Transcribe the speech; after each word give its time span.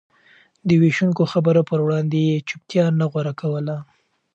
د 0.67 0.69
وېشونکو 0.81 1.23
خبرو 1.31 1.61
پر 1.69 1.79
وړاندې 1.85 2.17
يې 2.27 2.37
چوپتيا 2.47 2.85
نه 2.99 3.05
غوره 3.11 3.33
کوله. 3.41 3.77